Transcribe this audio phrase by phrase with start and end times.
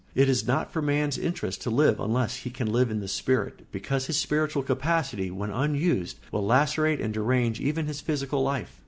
[0.15, 3.71] It is not for man's interest to live unless he can live in the spirit,
[3.71, 8.79] because his spiritual capacity, when unused, will lacerate and derange even his physical life.